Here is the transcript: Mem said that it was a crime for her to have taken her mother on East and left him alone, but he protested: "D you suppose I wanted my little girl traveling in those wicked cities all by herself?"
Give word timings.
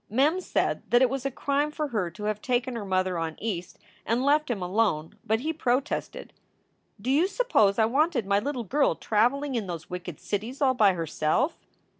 Mem 0.09 0.41
said 0.41 0.81
that 0.89 1.03
it 1.03 1.11
was 1.11 1.27
a 1.27 1.29
crime 1.29 1.69
for 1.69 1.89
her 1.89 2.09
to 2.09 2.23
have 2.23 2.41
taken 2.41 2.75
her 2.75 2.83
mother 2.85 3.19
on 3.19 3.37
East 3.39 3.77
and 4.03 4.25
left 4.25 4.49
him 4.49 4.59
alone, 4.59 5.13
but 5.23 5.41
he 5.41 5.53
protested: 5.53 6.33
"D 6.99 7.11
you 7.15 7.27
suppose 7.27 7.77
I 7.77 7.85
wanted 7.85 8.25
my 8.25 8.39
little 8.39 8.63
girl 8.63 8.95
traveling 8.95 9.53
in 9.53 9.67
those 9.67 9.91
wicked 9.91 10.19
cities 10.19 10.59
all 10.59 10.73
by 10.73 10.93
herself?" 10.93 11.55